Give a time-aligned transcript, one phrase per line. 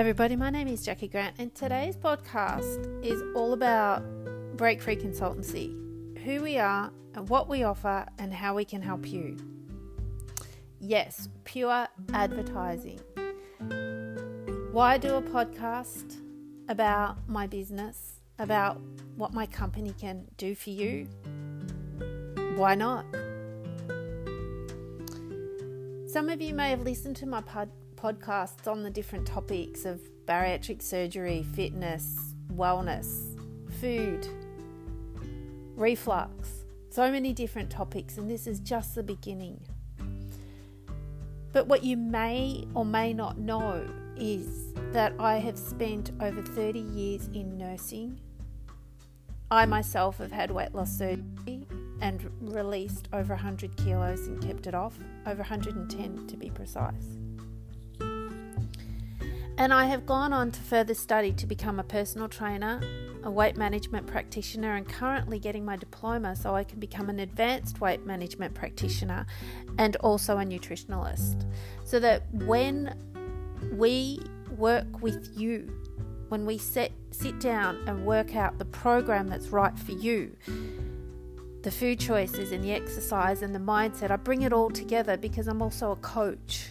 [0.00, 0.34] Everybody.
[0.34, 4.02] My name is Jacqui Grant, and today's podcast is all about
[4.56, 5.76] Break Free Consultancy
[6.24, 9.36] who we are, and what we offer, and how we can help you.
[10.80, 12.98] Yes, pure advertising.
[14.72, 16.18] Why do a podcast
[16.70, 18.80] about my business, about
[19.16, 21.08] what my company can do for you?
[22.56, 23.04] Why not?
[26.06, 27.68] Some of you may have listened to my pod-
[28.00, 33.36] podcasts on the different topics of bariatric surgery, fitness, wellness,
[33.80, 34.26] food,
[35.76, 39.60] reflux, so many different topics, and this is just the beginning.
[41.52, 46.78] But what you may or may not know is that I have spent over 30
[46.78, 48.20] years in nursing.
[49.50, 51.66] I myself have had weight loss surgery
[52.00, 57.18] and released over 100 kilos and kept it off, over 110 to be precise.
[59.60, 62.80] And I have gone on to further study to become a personal trainer,
[63.22, 67.78] a weight management practitioner, and currently getting my diploma so I can become an advanced
[67.78, 69.26] weight management practitioner
[69.76, 71.44] and also a nutritionalist.
[71.84, 72.96] So that when
[73.70, 74.22] we
[74.56, 75.70] work with you,
[76.30, 80.34] when we set, sit down and work out the program that's right for you,
[81.64, 84.10] the food choices and the exercise and the mindset.
[84.10, 86.70] I bring it all together because I'm also a coach.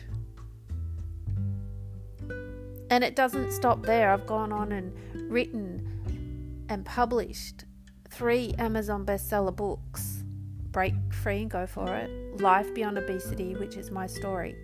[2.90, 4.12] And it doesn't stop there.
[4.12, 4.94] I've gone on and
[5.32, 7.66] written and published
[8.10, 10.24] three Amazon bestseller books
[10.72, 14.56] Break Free and Go For It, Life Beyond Obesity, which is my story,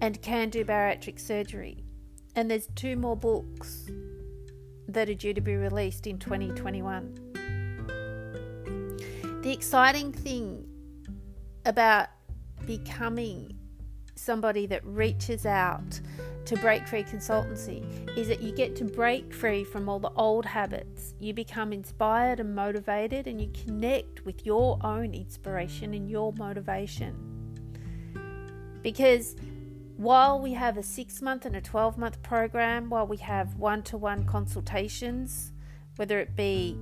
[0.00, 1.84] and Can Do Bariatric Surgery.
[2.36, 3.90] And there's two more books
[4.86, 7.28] that are due to be released in 2021.
[9.42, 10.68] The exciting thing
[11.64, 12.08] about
[12.66, 13.58] becoming
[14.14, 16.00] somebody that reaches out
[16.48, 17.84] to break free consultancy
[18.16, 21.12] is that you get to break free from all the old habits.
[21.20, 27.14] You become inspired and motivated, and you connect with your own inspiration and your motivation.
[28.82, 29.36] Because
[29.98, 33.82] while we have a six month and a 12 month program, while we have one
[33.82, 35.52] to one consultations,
[35.96, 36.78] whether it be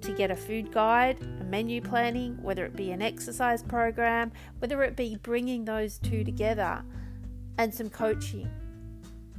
[0.00, 4.82] to get a food guide, a menu planning, whether it be an exercise program, whether
[4.82, 6.84] it be bringing those two together,
[7.56, 8.50] and some coaching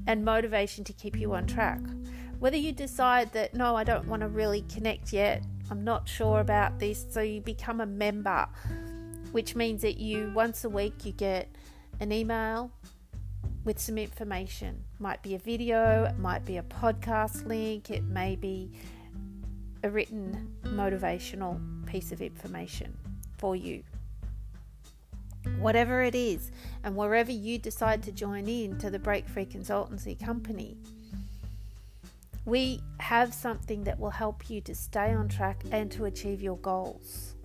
[0.07, 1.79] and motivation to keep you on track.
[2.39, 6.41] Whether you decide that, no, I don't want to really connect yet, I'm not sure
[6.41, 8.47] about this, so you become a member,
[9.31, 11.49] which means that you once a week you get
[11.99, 12.71] an email
[13.63, 14.83] with some information.
[14.99, 18.71] Might be a video, it might be a podcast link, it may be
[19.83, 22.95] a written motivational piece of information
[23.37, 23.83] for you.
[25.59, 26.51] Whatever it is,
[26.83, 30.77] and wherever you decide to join in to the Break Free Consultancy Company,
[32.45, 36.57] we have something that will help you to stay on track and to achieve your
[36.57, 37.35] goals.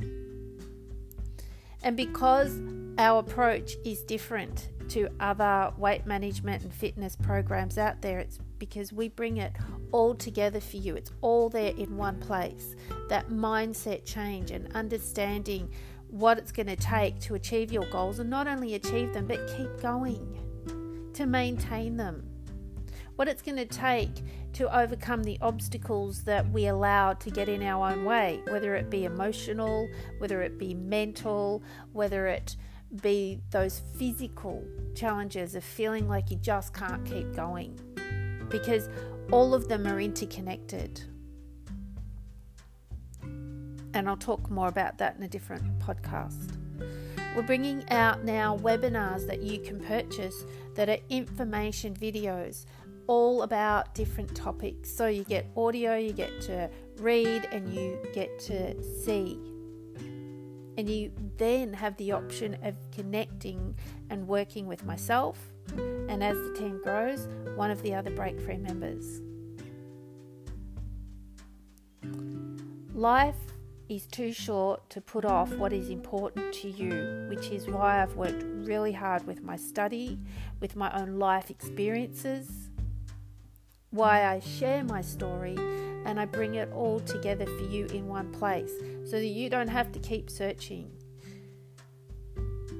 [1.82, 2.60] And because
[2.98, 8.92] our approach is different to other weight management and fitness programs out there, it's because
[8.92, 9.52] we bring it
[9.92, 10.96] all together for you.
[10.96, 12.74] It's all there in one place.
[13.08, 15.70] That mindset change and understanding
[16.10, 19.46] what it's going to take to achieve your goals and not only achieve them, but
[19.56, 20.38] keep going
[21.14, 22.24] to maintain them.
[23.16, 24.22] What it's going to take
[24.54, 28.90] to overcome the obstacles that we allow to get in our own way, whether it
[28.90, 29.88] be emotional,
[30.18, 31.62] whether it be mental,
[31.92, 32.56] whether it
[33.02, 37.78] be those physical challenges of feeling like you just can't keep going
[38.48, 38.88] because
[39.30, 41.00] all of them are interconnected.
[43.94, 46.56] And I'll talk more about that in a different podcast.
[47.36, 50.44] We're bringing out now webinars that you can purchase
[50.74, 52.66] that are information videos
[53.06, 54.90] all about different topics.
[54.90, 59.38] So you get audio, you get to read, and you get to see.
[60.76, 63.74] And you then have the option of connecting
[64.10, 65.38] and working with myself
[65.76, 69.20] and as the team grows, one of the other Break Free members.
[72.94, 73.36] Life
[73.90, 78.14] is too short to put off what is important to you, which is why I've
[78.14, 80.16] worked really hard with my study,
[80.60, 82.70] with my own life experiences,
[83.90, 85.56] why I share my story,
[86.06, 88.70] and I bring it all together for you in one place
[89.04, 90.92] so that you don't have to keep searching.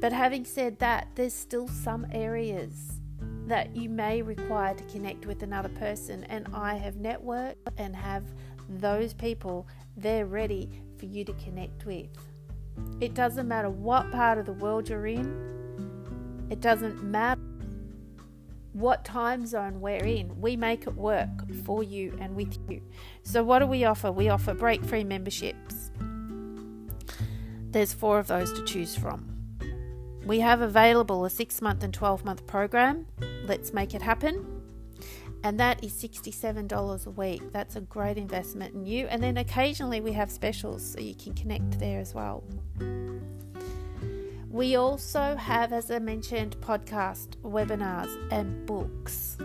[0.01, 3.01] But having said that, there's still some areas
[3.49, 6.23] that you may require to connect with another person.
[6.25, 8.23] And I have networked and have
[8.69, 9.67] those people
[9.97, 12.06] there ready for you to connect with.
[13.00, 17.41] It doesn't matter what part of the world you're in, it doesn't matter
[18.73, 20.41] what time zone we're in.
[20.41, 21.29] We make it work
[21.64, 22.82] for you and with you.
[23.25, 24.12] So, what do we offer?
[24.12, 25.91] We offer break free memberships.
[27.70, 29.26] There's four of those to choose from.
[30.25, 33.06] We have available a six month and 12 month program.
[33.44, 34.60] Let's make it happen
[35.43, 37.43] and that is $67 a week.
[37.53, 39.07] That's a great investment in you.
[39.07, 42.45] And then occasionally we have specials so you can connect there as well.
[44.51, 49.39] We also have, as I mentioned, podcast, webinars, and books.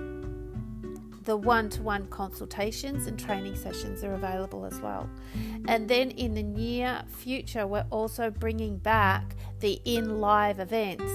[1.23, 5.09] The one to one consultations and training sessions are available as well.
[5.67, 11.11] And then in the near future, we're also bringing back the in live events.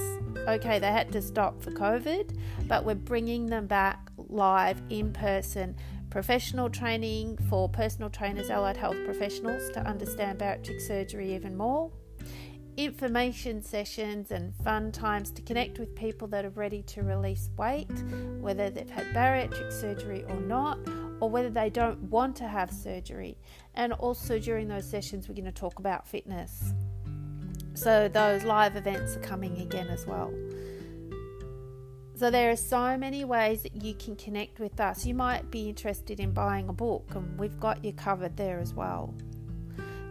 [0.47, 2.37] Okay, they had to stop for COVID,
[2.67, 5.75] but we're bringing them back live in person
[6.11, 11.89] professional training for personal trainers, allied health professionals to understand bariatric surgery even more,
[12.77, 17.91] information sessions and fun times to connect with people that are ready to release weight,
[18.39, 20.77] whether they've had bariatric surgery or not,
[21.21, 23.37] or whether they don't want to have surgery.
[23.75, 26.73] And also during those sessions, we're going to talk about fitness.
[27.73, 30.33] So, those live events are coming again as well.
[32.21, 35.07] So there are so many ways that you can connect with us.
[35.07, 38.75] You might be interested in buying a book, and we've got you covered there as
[38.75, 39.11] well.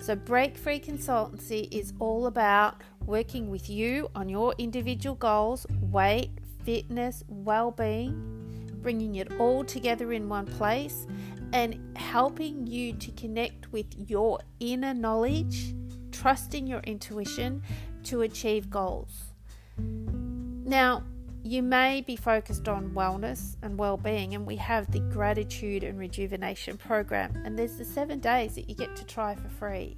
[0.01, 6.31] So, Break Free Consultancy is all about working with you on your individual goals, weight,
[6.65, 11.07] fitness, well being, bringing it all together in one place,
[11.53, 15.77] and helping you to connect with your inner knowledge,
[16.11, 17.63] trusting your intuition
[18.03, 19.33] to achieve goals.
[19.79, 21.05] Now,
[21.43, 26.77] you may be focused on wellness and well-being and we have the gratitude and rejuvenation
[26.77, 29.97] program and there's the 7 days that you get to try for free.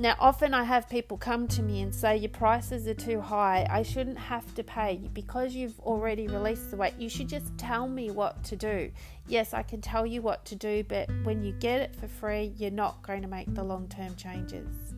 [0.00, 3.66] Now, often I have people come to me and say, Your prices are too high.
[3.68, 5.00] I shouldn't have to pay.
[5.12, 8.92] Because you've already released the weight, you should just tell me what to do.
[9.26, 12.52] Yes, I can tell you what to do, but when you get it for free,
[12.56, 14.94] you're not going to make the long term changes.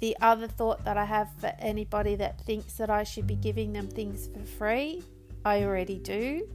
[0.00, 3.72] The other thought that I have for anybody that thinks that I should be giving
[3.72, 5.02] them things for free,
[5.44, 6.48] I already do.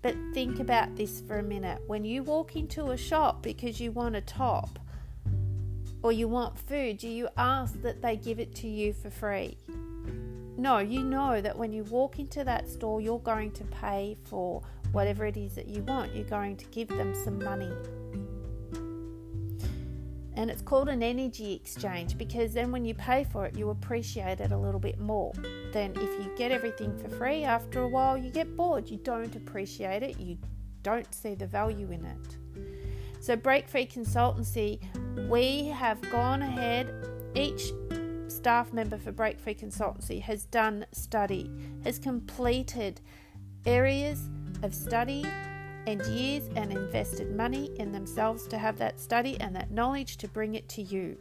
[0.00, 1.82] But think about this for a minute.
[1.88, 4.78] When you walk into a shop because you want a top
[6.02, 9.58] or you want food, do you ask that they give it to you for free?
[10.56, 14.62] No, you know that when you walk into that store, you're going to pay for
[14.92, 16.14] whatever it is that you want.
[16.14, 17.72] You're going to give them some money.
[20.36, 24.40] And it's called an energy exchange because then when you pay for it, you appreciate
[24.40, 25.32] it a little bit more
[25.72, 27.42] than if you get everything for free.
[27.44, 28.88] After a while, you get bored.
[28.90, 30.20] You don't appreciate it.
[30.20, 30.36] You
[30.82, 32.36] don't see the value in it.
[33.20, 34.78] So, Break Free Consultancy,
[35.28, 36.92] we have gone ahead,
[37.34, 37.72] each
[38.28, 41.50] staff member for Break Free Consultancy has done study,
[41.82, 43.00] has completed
[43.64, 44.28] areas
[44.62, 45.24] of study
[45.86, 50.28] and years and invested money in themselves to have that study and that knowledge to
[50.28, 51.16] bring it to you.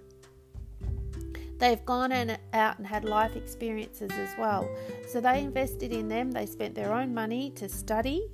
[1.57, 4.69] They've gone and out and had life experiences as well.
[5.07, 8.27] So they invested in them, they spent their own money to study,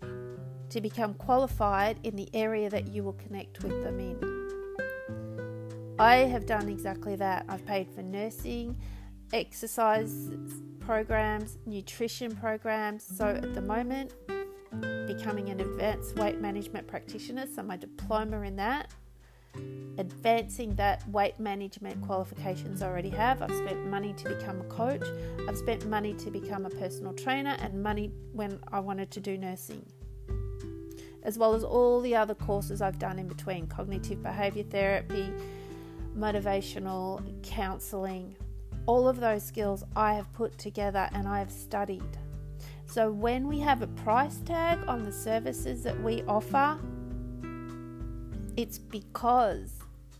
[0.00, 4.32] to become qualified in the area that you will connect with them in.
[5.98, 7.44] I have done exactly that.
[7.48, 8.76] I've paid for nursing,
[9.32, 10.30] exercise
[10.80, 13.04] programs, nutrition programs.
[13.04, 14.12] So at the moment,
[15.06, 18.90] becoming an advanced weight management practitioner, so my diploma in that,
[19.98, 23.42] advancing that weight management qualifications I already have.
[23.42, 25.06] I've spent money to become a coach,
[25.48, 29.36] I've spent money to become a personal trainer, and money when I wanted to do
[29.36, 29.84] nursing.
[31.22, 35.32] As well as all the other courses I've done in between cognitive behavior therapy,
[36.16, 38.36] motivational counseling,
[38.86, 42.18] all of those skills I have put together and I have studied.
[42.92, 46.78] So when we have a price tag on the services that we offer,
[48.58, 49.72] it's because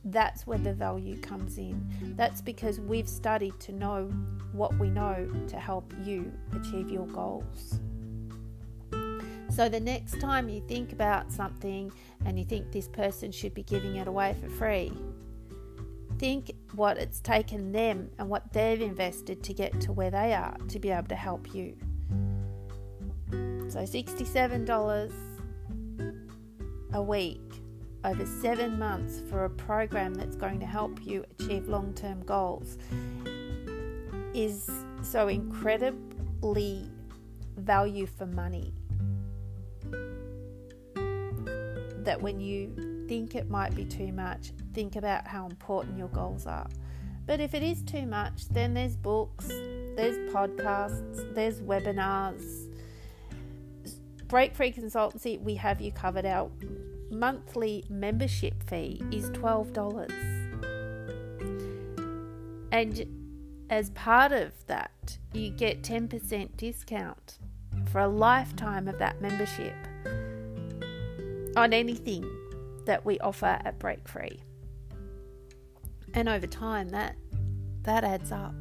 [0.06, 1.86] that's where the value comes in.
[2.16, 4.06] That's because we've studied to know
[4.52, 7.78] what we know to help you achieve your goals.
[9.50, 11.92] So the next time you think about something
[12.24, 14.94] and you think this person should be giving it away for free,
[16.18, 20.56] think what it's taken them and what they've invested to get to where they are
[20.68, 21.76] to be able to help you.
[23.72, 25.12] So $67
[26.92, 27.40] a week
[28.04, 32.76] over seven months for a program that's going to help you achieve long term goals
[34.34, 36.86] is so incredibly
[37.56, 38.74] value for money
[42.04, 46.44] that when you think it might be too much, think about how important your goals
[46.46, 46.68] are.
[47.24, 52.68] But if it is too much, then there's books, there's podcasts, there's webinars.
[54.32, 56.24] Break Free Consultancy, we have you covered.
[56.24, 56.50] Our
[57.10, 60.08] monthly membership fee is $12.
[62.72, 67.40] And as part of that, you get 10% discount
[67.90, 69.74] for a lifetime of that membership
[71.54, 72.24] on anything
[72.86, 74.40] that we offer at Break Free.
[76.14, 77.16] And over time that
[77.82, 78.54] that adds up.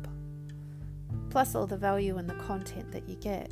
[1.30, 3.50] Plus all the value and the content that you get.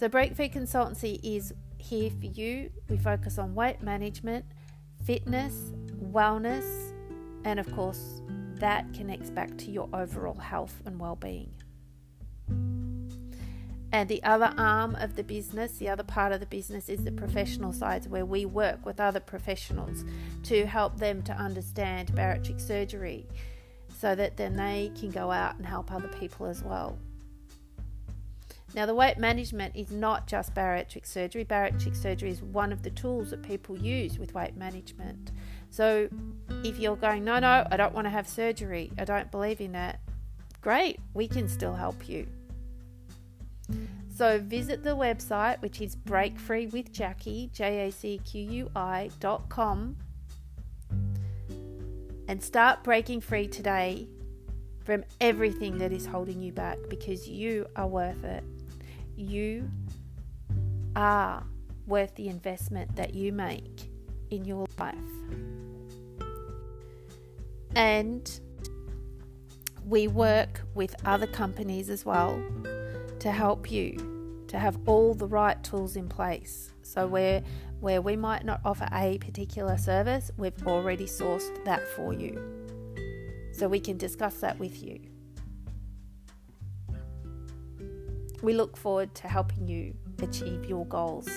[0.00, 2.70] So Break Free Consultancy is here for you.
[2.88, 4.46] We focus on weight management,
[5.04, 6.64] fitness, wellness,
[7.44, 8.22] and of course
[8.54, 11.52] that connects back to your overall health and well-being.
[13.92, 17.12] And the other arm of the business, the other part of the business is the
[17.12, 20.06] professional sides where we work with other professionals
[20.44, 23.26] to help them to understand bariatric surgery
[23.98, 26.98] so that then they can go out and help other people as well.
[28.74, 31.44] Now, the weight management is not just bariatric surgery.
[31.44, 35.32] Bariatric surgery is one of the tools that people use with weight management.
[35.70, 36.08] So,
[36.64, 39.72] if you're going, no, no, I don't want to have surgery, I don't believe in
[39.72, 40.00] that,
[40.60, 42.26] great, we can still help you.
[44.14, 49.96] So visit the website, which is breakfreewithjacqui, J A C Q U I dot com,
[52.28, 54.08] and start breaking free today
[54.84, 58.44] from everything that is holding you back because you are worth it.
[59.16, 59.70] You
[60.96, 61.44] are
[61.86, 63.90] worth the investment that you make
[64.30, 64.94] in your life.
[67.74, 68.40] And
[69.86, 72.42] we work with other companies as well
[73.20, 76.72] to help you to have all the right tools in place.
[76.82, 77.42] So where
[77.80, 82.60] where we might not offer a particular service, we've already sourced that for you.
[83.60, 84.98] So we can discuss that with you.
[88.40, 91.28] We look forward to helping you achieve your goals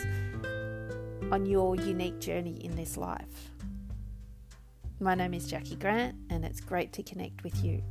[1.34, 3.52] on your unique journey in this life.
[5.02, 7.84] My name is Jacqui Grant, and it's great to connect with you.